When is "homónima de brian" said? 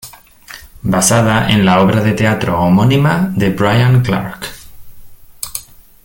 2.59-4.01